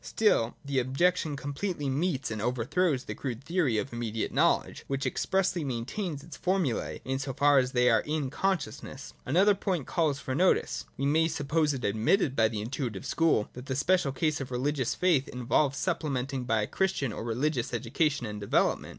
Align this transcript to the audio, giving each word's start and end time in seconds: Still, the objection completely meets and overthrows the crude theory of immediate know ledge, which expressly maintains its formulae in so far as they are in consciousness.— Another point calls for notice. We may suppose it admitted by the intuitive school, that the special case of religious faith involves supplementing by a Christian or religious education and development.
Still, 0.03 0.55
the 0.65 0.79
objection 0.79 1.35
completely 1.35 1.87
meets 1.87 2.31
and 2.31 2.41
overthrows 2.41 3.03
the 3.03 3.13
crude 3.13 3.43
theory 3.43 3.77
of 3.77 3.93
immediate 3.93 4.31
know 4.31 4.57
ledge, 4.65 4.83
which 4.87 5.05
expressly 5.05 5.63
maintains 5.63 6.23
its 6.23 6.35
formulae 6.35 7.01
in 7.05 7.19
so 7.19 7.33
far 7.33 7.59
as 7.59 7.71
they 7.73 7.87
are 7.87 7.99
in 7.99 8.31
consciousness.— 8.31 9.13
Another 9.27 9.53
point 9.53 9.85
calls 9.85 10.17
for 10.17 10.33
notice. 10.33 10.85
We 10.97 11.05
may 11.05 11.27
suppose 11.27 11.71
it 11.75 11.85
admitted 11.85 12.35
by 12.35 12.47
the 12.47 12.61
intuitive 12.61 13.05
school, 13.05 13.49
that 13.53 13.67
the 13.67 13.75
special 13.75 14.11
case 14.11 14.41
of 14.41 14.49
religious 14.49 14.95
faith 14.95 15.27
involves 15.27 15.77
supplementing 15.77 16.45
by 16.45 16.63
a 16.63 16.67
Christian 16.67 17.13
or 17.13 17.23
religious 17.23 17.71
education 17.71 18.25
and 18.25 18.41
development. 18.41 18.89